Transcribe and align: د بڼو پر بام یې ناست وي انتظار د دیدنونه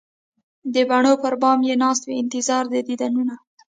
د 0.73 0.75
بڼو 0.89 1.13
پر 1.23 1.33
بام 1.41 1.59
یې 1.67 1.75
ناست 1.83 2.03
وي 2.05 2.15
انتظار 2.23 2.63
د 2.69 2.75
دیدنونه 2.87 3.35